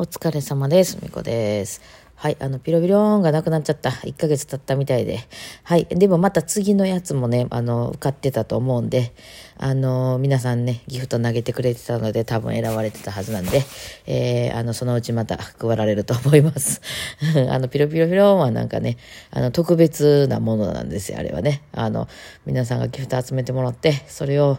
[0.00, 0.96] お疲れ様です。
[1.02, 1.80] みこです。
[2.14, 3.90] はい、あの、ピロピローンがなくなっちゃった。
[3.90, 5.18] 1ヶ月経ったみたいで。
[5.64, 9.12] はい、でもまた次のやつもね、あの、受かってたと思うんで、
[9.56, 13.64] あの、皆さんね、ギフト投げてくれてたので、多分選ばれてたはずなんで、
[14.06, 16.80] えー、あの、そのうちまた配られると思います。
[17.50, 18.98] あの、ピロピロピローンはなんかね、
[19.32, 21.62] あの、特別なものなんですよ、あれはね。
[21.72, 22.06] あの、
[22.46, 24.58] 皆さんがギフト集めてもらって、それを、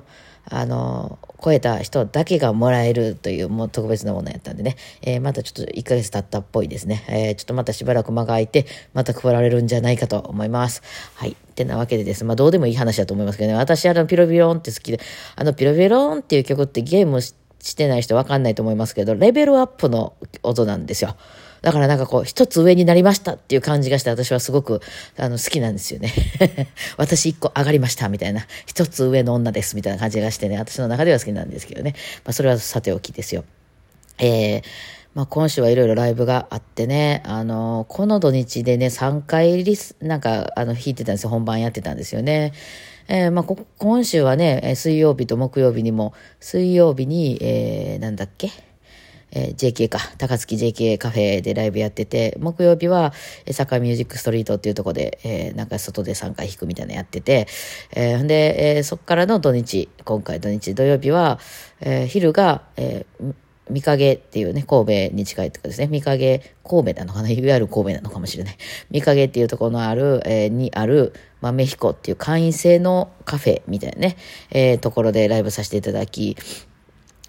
[0.50, 7.06] あの、超えた人だけがもらえるというもう特別なものやったんでね、えーまたちょっと1ヶ月経ったっぽいですね。
[7.08, 10.82] えーちょっとまたしばらく間が空いて、また配られるんじゃないかと思います。
[11.16, 11.32] はい。
[11.32, 12.26] ってなわけでです。
[12.26, 15.00] まあどうでもいい話だと思いますけどね、私あのピロピロンって好きで、
[15.36, 17.34] あのピロピロンっていう曲ってゲームし
[17.76, 20.14] てない人わかんないと思いますけど、レベルアップの
[20.44, 21.16] 音なんですよ。
[21.62, 24.82] だからなんかこう、一つ上になりましたっていう感じがして、私はすごく、
[25.18, 26.14] あの、好きなんですよね。
[26.98, 28.46] 私一個上がりました、みたいな。
[28.66, 31.96] 一つ上の女です、みたいな感じがしてね、私の中では好きなんですけどね。
[32.26, 33.44] まあ、それはさておきですよ。
[34.20, 34.64] えー
[35.16, 41.30] まあ、今週はいろいろライブがあってね、あの、この土日でね、3回リス、なんか、あの、弾いてたんですよ。
[41.30, 42.54] 本番やってたんですよね。
[43.08, 48.52] えーまあ、こ今週はね、水曜日と木曜日にも、水曜日に、えーなんだっけ？
[49.32, 53.14] えー JK か、高槻 JK カフェでライブやってて、木曜日は、
[53.46, 57.48] えー、坂ミュージックストリートっていうところで、えーなんか外で3回弾くみたいなやってて、
[57.96, 61.40] えーで、えーそっからの土日、今回土日、土曜日は、
[61.82, 63.34] えー昼が、えー
[63.70, 65.86] みかげっていうね、神戸に近いとこですね。
[65.86, 67.30] みかげ、神戸なのかな？
[67.30, 68.58] いわゆる神戸なのかもしれない。
[68.90, 74.18] みかげっていうところのある、えーにある、まあ、メヒコっていう会員制のカフェみたいなね、
[74.50, 76.36] えーところでライブさせていただき、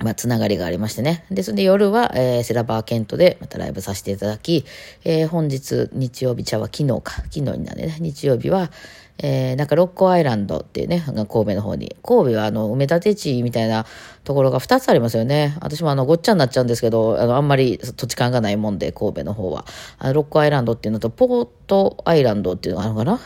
[0.03, 1.25] まあ、つながりがありましてね。
[1.31, 4.65] で、それで夜は、えーセラバーケントでまたライブさせていただき、
[5.05, 8.71] えー本日、日曜日、茶は昨日か、昨日になるね、日曜日は、
[9.19, 11.95] えーなんか、六甲アイランドっていうね、神戸の方に。
[12.03, 13.85] 神戸は、あの、埋め立て地みたいな
[14.25, 15.55] ところが2つありますよね。
[15.61, 19.67] 私も、あの、ごっちゃになっちゃうんですけど、あの、あんまり土地勘がないもんで、神戸の方は。
[19.99, 23.21] あの六甲アイランドっていうのと、ポートアイランドっていうのがあるのかな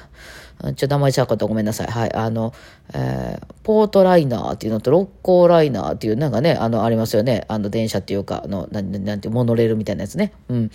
[0.63, 1.87] ちょっと名前ちゃうかったごめんなさい。
[1.89, 2.15] はい。
[2.15, 2.53] あの、
[2.93, 7.47] えーポートライナーっていうのと、六甲ライナーっていう、なんかね、あの、ありますよね。
[7.49, 10.35] あの、電車っていうか、あの、なん、なんていう、モノレールみたいなやつね。
[10.51, 10.71] うん。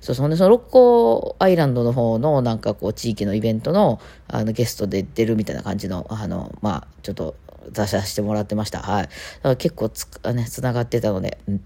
[0.00, 0.28] そうそう。
[0.28, 7.36] で、その六甲アイランドの方の、なんかこう、地域のイベントの、あの、ゲストで出るみたいな感じの、あの、まあ、ちょっと、
[7.70, 8.80] 出させてもらってました。
[8.80, 9.02] はい。
[9.04, 9.12] だか
[9.50, 11.60] ら結構つ、あね、つながってたので、うん。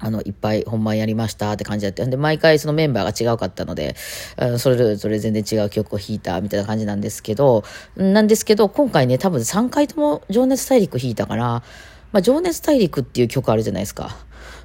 [0.00, 2.04] あの、いっぱい本番やりましたって感じだった。
[2.06, 3.96] で、毎回そのメンバーが違うかったので、
[4.58, 7.64] それぞれ全然違う曲を弾いたみたいな感じなんですけど、
[7.96, 11.62] なんですけど、今回ね、多分3回とも情熱大陸弾いたから、
[12.12, 14.16] まあ、情熱大陸っていう曲あるじゃないですか。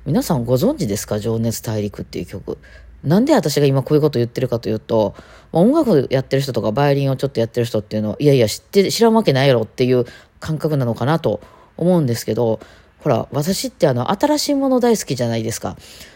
[0.05, 1.19] 皆さんご存知ですか？
[1.19, 2.57] 情熱大陸っていう曲。
[3.03, 5.13] なんで私が今こういうこと言ってるかというと、
[5.51, 10.05] 音楽やってる人とかバイオリンをちょっとやってる人っていうのは、いやいや知って、知らんわけないやろっていう
[10.39, 11.41] 感覚なのかなと
[11.75, 12.59] 思うんですけど、
[13.03, 15.75] ほら、私ってあの、新しいもの大好きじゃないですか。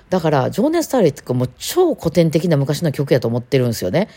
[0.09, 4.07] だから、情熱大陸も超古典的な昔の曲やと思ってるんですよね。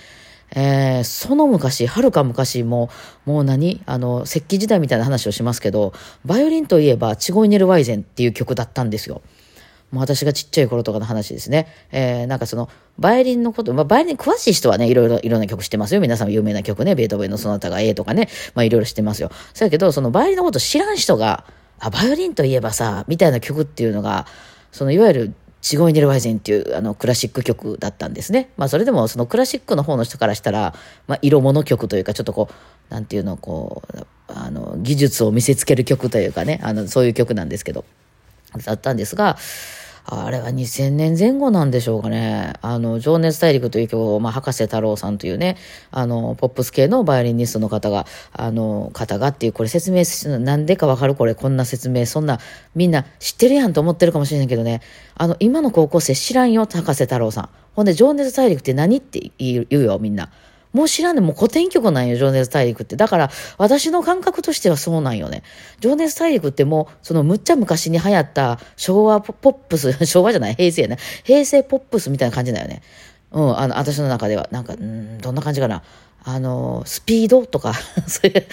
[0.54, 2.91] えーその昔、はるか昔も、
[3.25, 5.92] もう何あの、石器時代みたいな話をしますけど、
[6.25, 9.22] バイオリンといえば、チゴイネル・ワイゼンっていう曲だったんですよ。
[9.91, 11.66] もう私がちっちゃい頃とかの話ですね。
[11.91, 16.00] えーなんかその、バイオリンのこと、まあ、バイオリン詳しい人はね、いろいろ、いろんな曲知ってますよ。
[16.00, 19.30] 皆さん有名な曲ね、ベートーベンのその他が A とかね、まあ、いろいろ知ってますよ。
[19.54, 21.44] そうやけど、そのバイオリンのこと知らん人が、
[21.80, 24.26] あ、バイオリンといえばさ、みたいな曲っていうのが、
[24.70, 28.48] その、いわゆる、チゴイネル・ワイゼンっていうあのクラシック曲だったんですね。
[28.56, 30.74] まあそれでもそのクラシックの方の人からしたら、
[31.06, 37.84] まあ色物曲というかちょっとこう、なんていうの、こう、あの、技術を見せつける曲というかね、あの、そういう曲なんですけど、
[38.64, 39.36] だったんですが、
[40.12, 42.53] あれは2000年前後なんでしょうかね。
[42.62, 45.56] あの、情熱大陸という曲を、まあ、博士太郎さんというね、
[45.93, 51.15] あの、ポップス系のバイオリニストの方が、あの、方がっていう、これ説明し、なんでかわかる？
[51.15, 52.41] これ、こんな説明、そんな、
[52.75, 54.81] みんな知ってるやんと思ってるかもしれないけどね、
[55.15, 57.48] あの、今の高校生知らんよ、博士太郎さん。
[57.75, 60.31] ほんで、情熱大陸って何って言う言うよ、みんな。
[60.72, 62.97] もう知らんねもう古典曲なんよ、情熱大陸って。
[62.97, 65.42] だから、私の感覚としてはそうなんよね。
[65.81, 70.98] 情熱大陸ってもう、そのむっちゃ昔に流行った昭和ポポップス、 昭和じゃない、平成やね。
[71.24, 72.83] 平成ポップスみたいな感じだよね。
[73.33, 74.48] うん、あの、私の中では。
[74.50, 75.83] なんか、うん、どんな感じかな。
[76.22, 77.74] あの、スピードとか、
[78.06, 78.46] そういう、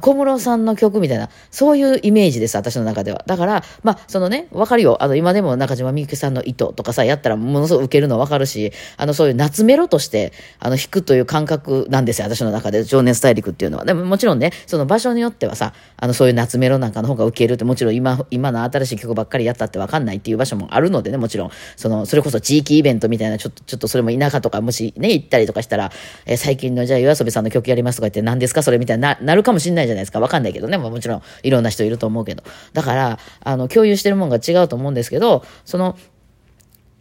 [0.00, 3.22] 小室さんの曲みたいな、そういうイメージです、私の中では。
[3.26, 4.96] だから、まあ、そのね、わかるよ。
[5.00, 13.84] あの、今でも中島みゆきさんの糸とかさ、やったらものすごく受けるのわかるし、あの、そういう夏メロとして、あの、弾くという感覚なんですよ、私の中で、情熱大陸っていうのは。
[13.84, 25.90] でももちろんね、その場所によってはさ、あの、そういう夏メロなんかの方が受けるって、もちろん今、今の新しい曲ばっかりやったってわかんないっていう場所もあるのでね、もちろん、その、それこそ地域イベントみたいな、ちょっと、ちょっとそれも田舎とか、もしね、行ったりとかしたら、
[26.26, 28.62] えー最近のじゃあ、遊びさんの曲やりますとか言って、何ですか？
[28.62, 30.20] それみたいにな、なるかもしれないじゃないですか。
[30.20, 30.78] わかんないけどね。
[30.78, 32.42] まあもちろん、いろんな人いると思うけど。
[32.72, 35.96] だから、あの、共有してるもんが違うと思うんですけど、その、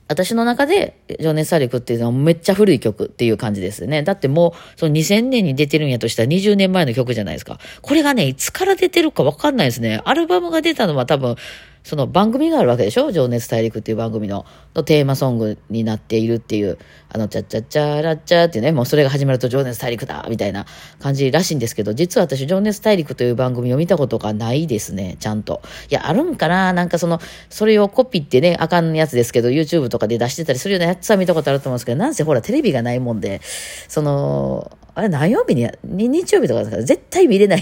[0.07, 4.03] 私の中で、情熱大陸っていうのはめっちゃ古い曲っていう感じですね。
[4.03, 7.59] だってもう、その2000年に出てるんやとしたら20年前の曲じゃないですか。
[7.81, 10.01] これがね、いつから出てるかわかんないですね。
[10.03, 11.37] アルバムが出たのは多分、
[11.83, 13.11] その番組があるわけでしょ？
[13.11, 14.45] 情熱大陸っていう番組の
[14.75, 16.77] のテーマソングになっているっていう、
[17.09, 20.65] あの、チャッチャッチャラッチャーっていうね、もうそれが始まると情熱大陸だみたいな
[20.99, 25.61] 感じらしいんですけど、実は私情熱大陸という番組を見たことがないですね、ちゃんと。
[25.89, 26.71] いや、あるんかな？
[26.71, 27.19] なんかその、
[27.49, 33.41] それをコピーってね、あかんやつですけど、YouTube とかで出してたりするようなやつは見たことあると思うんですけど、なんせほらテレビがないもんで、
[33.87, 37.61] その、あれ何曜日に、日曜日とかですか絶対見れない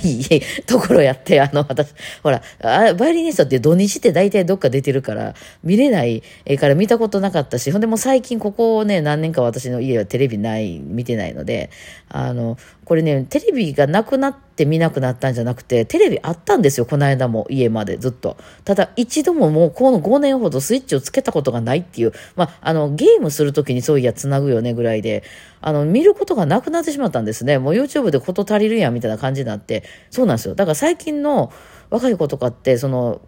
[0.65, 1.93] ところやって、 あの、私、
[2.23, 6.23] ほら、あバイオリニストって土日って大体どっか出てるから、見れない
[6.59, 11.69] から見たことなかったし、ほんでも最近ここね、何年か私の家はテレビない、見てないので、
[12.09, 18.37] あの、これね、テレビがなくなって見なくなったんじゃなくて、テレビあったんですよ、この間も、家までずっと。
[18.63, 25.23] ただ、一度ももうこの5年ほどスイッチをつけたことがないっていう、まあ、あの、ゲームするときにそういや、つなぐよねぐらいで、
[25.61, 27.57] あの、見ることがなくなってしまったんですね。
[27.57, 30.55] もう YouTube でこと足りるやんみたいな感じになって、そうなんですよ。
[30.55, 31.51] だから最近の
[31.89, 33.21] 若い子とかって、その、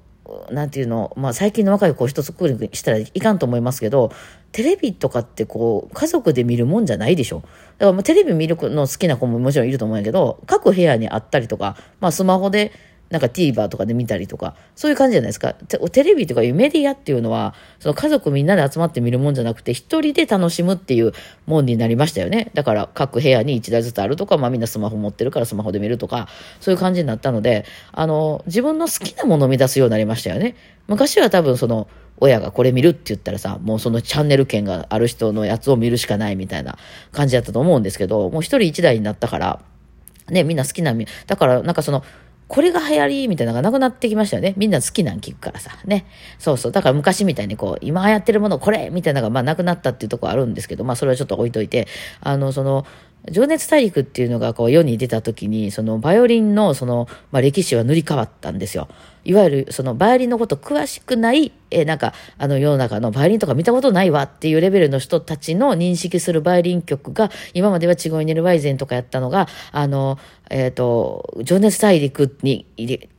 [0.52, 4.12] なんていうの、まあ最近の若い子を一つくりしたらいかんと思いますけど、
[4.52, 7.38] テレビとかってこう、家族で見るもんじゃないでしょ。
[7.38, 12.72] だからまあテレビ見るの好きな子ももちろんいると思うんやけど、各部屋にあったりとか、まあスマホで
[13.12, 15.54] なんか TVer とかで見たりとか、そういう感じじゃないですか。
[15.54, 21.12] テレビとかいうメディアっていうのは、その家族みんなで集まって見るもんじゃなくて、一人で楽しむっていう
[21.46, 22.52] もんになりましたよね。
[22.54, 26.30] だから各部屋に一台ずつあるとか、まあみんなスマホ持ってるからスマホで見るとか、
[26.62, 30.56] そういう感じになったので、あの、自分の好きなものを見出すようになりましたよね。
[30.88, 31.88] 昔は多分その、
[32.24, 36.78] 親がこれ見るって言ったらさ、もうそのチャンネル権がある人のやつを見るしかないみたいな
[37.12, 39.60] 感じだったと思うんですけど、もう一人一台になったから、
[40.30, 42.04] ね、みんな好きな、だからなんかその、
[42.52, 44.54] これが流行りみたいなのがなくなってきましたよね。
[44.58, 45.72] みんな好きなん聞くからさ。
[45.86, 46.06] ね。
[46.38, 46.74] そうそう。
[46.74, 51.88] だから昔みたいにこう、今流行ってるものこれみたいなのがまあなくなったっていうとこあるんですけど、まあそれはちょっと置いといて、
[52.20, 52.86] あの、その、
[53.30, 58.88] 情熱大陸っていうのがこう世に出た時に、そのバイオリンのその、まあ、歴史は塗り替わったんですよ。
[59.24, 70.18] いわゆるそのバイオリンのこと詳しくない、えー、なんかあの世の中のバイオリンとか見たことないわっていうレベルの人たちの認識するバイオリン曲が、今まではチゴイネルワイゼンとかやったのが、あの、
[70.50, 72.66] えっ、ー、と、情熱大陸に、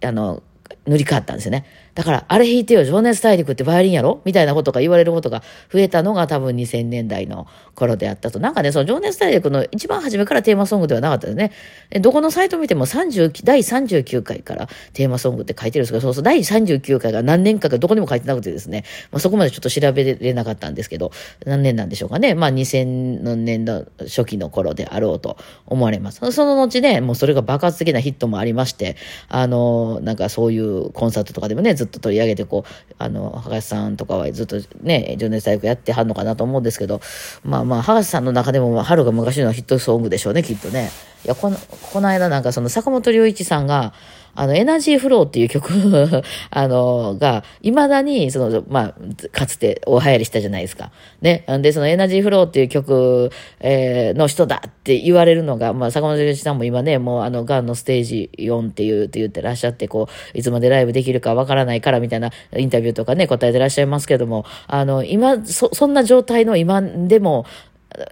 [0.03, 0.43] あの、
[0.87, 1.65] 塗り替わったんですよね。
[1.95, 8.41] だから、あれ弾いてよ、情熱大陸ってバイオリンやろみたいなことが言われることが増えたのが多分2000年代の頃であったと。
[8.41, 11.53] なんかね、その情熱大陸の一番初めからテーマソングではなかったですね。
[12.01, 21.13] どこのサイト見ても30、第39回からテーマソングって書いてるんですけど、そうそう、第39回が何年かかどこにも書いてなくてですね、まあ、そこまでちょっと調べれなかったんですけど、
[21.45, 22.35] 何年なんでしょうかね。
[22.35, 25.37] まあ2000年の初期の頃であろうと
[25.67, 26.33] 思われます。
[26.33, 28.97] その後ね、もうそれが爆発的なヒットもありまして、
[29.29, 37.01] あの、なんかそういうコンサートとかでもね、ずっと取り上げて、こう、あの、博士さんとかはずっとね、情熱大陸やってはんのかなと思うんですけど、
[37.45, 40.91] まあまあ、博士さんの中でも、春が昔のヒットソングでしょうね、きっとね。
[41.25, 41.57] いや、この、
[41.93, 43.93] この間なんかその坂本龍一さんが、
[44.35, 45.71] あの、エナジーフローっていう曲
[46.51, 50.91] あの、が、未だに、その、まあ、かつてお流行りしたじゃないですか。
[51.21, 51.45] ね。
[51.61, 53.31] で、そのエナジーフローっていう曲、
[53.61, 67.45] えー、の人だって言われるのが、まあ、坂本龍一さんも今ね、もうあの、ガンのステージ4っていう、って言ってらっしゃって、こう、いつまでライブできるかわからないからみたいなインタビューとかね、答えてらっしゃいますけども、あの、今、そ、そんな状態の今でも、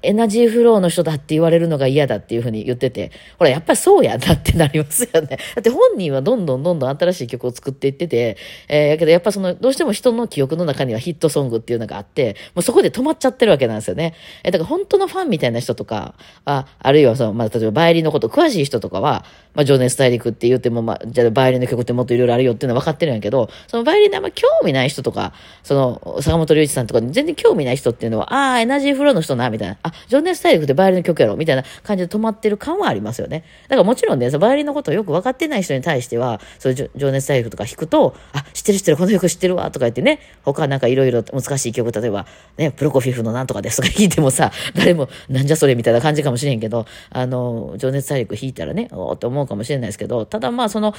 [0.03, 5.39] エナジーフローの人だって言われるのが嫌だっていうふうに言ってて、ほら、やっぱりそうやなってなりますよね。
[5.55, 8.37] だって本人はどんどんどんどん新しい曲を作っていってて、
[8.69, 14.15] えー、やけどやっぱその、どうしても人の記憶の中にはヒットソングっていうのがあって、もうそこで止まっちゃってるわけなんですよね。
[14.45, 29.79] えー、だから本当のファンみたいな人とか、あ、あるいはその、まあ、例えばバイリンのこと詳しい人とかは、まあ、情熱大陸って言っても、まあ、じゃあバイオリンの曲ってもっといろいろあるよっていうのは分かってるんやけど、そのバイオリンであんま興味ない人とか、その、坂本龍一さんとかに全然興味ない人っていうのは、ああ、エナジーフローの人な、みたいな。
[29.83, 33.45] あ、情熱大陸ってバイオリンの曲やろみたいな感じで止まってる感はありますよね。
[33.69, 42.27] だからもちろんね、そのバイオリンのことをよく分かってない人に対しては、そう情熱大陸とか弾くと、あ、知ってる知ってる、この曲知ってるわ、とか言ってね、他なんかいろいろ難しい曲、例えば、
[42.57, 50.95] ね、プロコフィフのなんとかですとか弾いてもさ、誰もなんじゃそれみたいな感じかもしれんけど、あの、情熱大陸弾いたらね、おーって思う思うかもしれないですけど、ただまあその、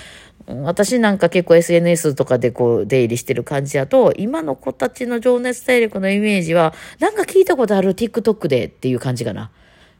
[0.63, 9.51] 私なんか結構 SNS とかでこう出入りしてる感じだと、今の子たちの情熱大陸のイメージは、なんか聞いたことある TikTok でっていう感じかな。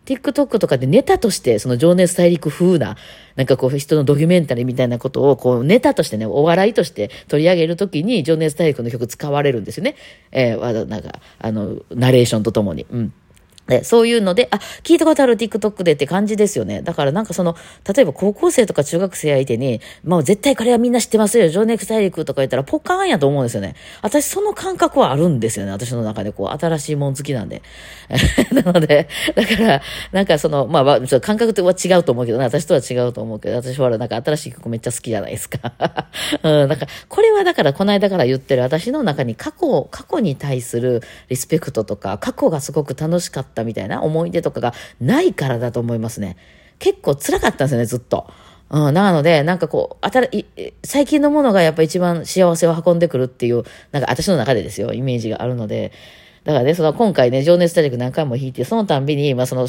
[0.06, 2.98] TikTok とかでネタとして、その情熱大陸風な、
[3.36, 9.96] なんかこう人のドキュメンタリーみたいなことを、こうネタとしてね、お笑いとして取り上げるときに、情熱大陸の曲使われるんですよね。
[10.32, 12.88] えー、なんか、あの、ナレーションとともに。
[12.90, 13.14] うん。
[13.68, 16.82] で、そういうので、あ、聞いたことある TikTok でって感じですよね。
[16.82, 17.56] だからなんかその、
[17.96, 21.50] 例えば高校生とか中学生相手に、もう絶対これはみんな知ってますよ。
[21.50, 23.76] 情熱大陸とか言ったらポカーンやと思うんですよね。
[24.02, 25.72] 私その感覚はあるんですよね。
[25.72, 27.62] 私の中でこう、新しいもん好きなんで。
[28.52, 32.44] なので、だから、なんかその、まあ、まあ、感覚は違うと思うけどね。
[32.44, 35.74] 私とは違うと思うけど、私はなんか新しい曲めっちゃ好きじゃないですか。
[36.44, 46.38] うん、なんか、これはだからこの間から言ってる私の中に過去、過去に対するリスペクトとか、過去がすごく楽しかったったみたいな思い出とかがないからだと思いますね。
[46.80, 48.28] 結構辛かったんですよね、ずっと。
[48.72, 50.46] うん、なので、なんかこう、新い、
[50.84, 55.92] 最近のものがやっぱ一番幸せを運んでくるっていう、なんか私の中でですよ、イメージがあるので、
[56.44, 59.68] だからね、その今回ね、情熱大陸何回も弾いて、そのたんびに、まあその、ね、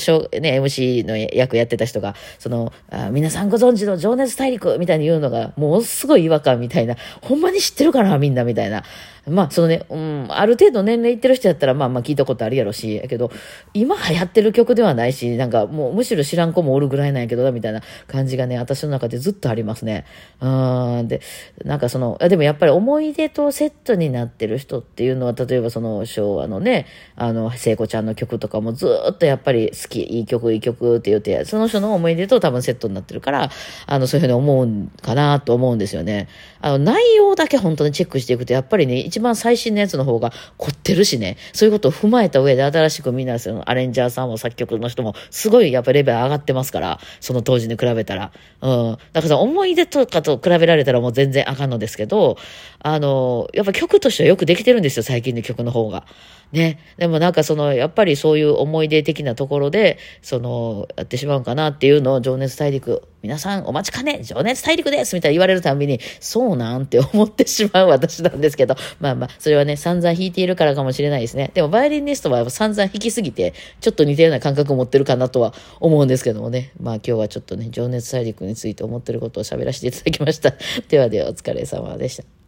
[0.60, 8.84] MC の役やってた人が、その、あ皆さんご存知の情熱大陸みたいに言うのが、もうすごい違和感みたいな、ほんまに知ってるかな、みんなみたいな。
[9.26, 13.30] まあ、そのね、うん、ある程度年齢いってる人やったら、まあまあ聞いたことあるやろし、やけど、
[13.72, 20.06] 今流行ってる曲ではないし、なんかもうむしろ知らん子もおるぐらいなんやけどなみたいな感じがね、私の中でずっとありますね。
[20.40, 20.48] う
[21.02, 21.20] ん、で、
[21.64, 33.50] なんかその、でもやっぱり思い出とセットになってる人っていうのは、例えばその昭和のね、あの、聖子ちゃんの曲とかもずっとやっぱり好き、いい曲、いい曲って言って、その人の思い出と多分セットになってるから、
[33.86, 36.26] あの、そういうふうに思うんかなと思うんですよね。
[36.60, 48.32] あの、内容だけ本当にチェックしていくと、やっぱりね、一番最新のやつの方が凝ってるしね、そういうことを踏まえた上で新しくみんなそのアレンジャーさんも作曲の人もすごいやっぱレベル上がってますから、その当時に比べたら。
[48.62, 48.96] うん。
[49.12, 52.38] だから思い出とかと比べられたらもう全然あかんのですけど、
[52.78, 56.06] あの、やっぱ曲としてはよくできてるんですよ、最近の曲の方が。
[56.52, 56.78] ね。
[56.96, 71.52] でもなんかその、やっぱりそういう思い出的なところで、その、やってしまうかなっていうのを情熱大陸、皆さんお待ちかね、情熱大陸ですみたいに言われるたびに、そうなんて思ってしまう私なんですけど、まあまあ、それはね、散々弾いているからかもしれないですね。
[71.54, 76.72] でも、バイオリニストは散々弾きすぎて、ちょっと似たような感覚を持ってるかなとは思うんですけどもね。
[76.80, 80.54] まあ今日はちょっとね、情熱大陸について思ってることを喋らせていただきました。
[80.88, 82.41] ではでは、お疲れ様でした。